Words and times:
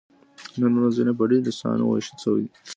نن 0.59 0.73
ورځ 0.77 0.95
علم 1.01 1.15
په 1.19 1.25
ډېرو 1.29 1.57
څانګو 1.59 1.85
ویشل 1.89 2.17
شوی 2.23 2.41
دی. 2.47 2.51